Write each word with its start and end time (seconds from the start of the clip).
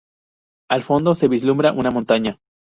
Al 0.71 0.81
fondo 0.81 1.13
se 1.13 1.27
vislumbra 1.27 1.73
una 1.73 1.91
montaña. 1.91 2.39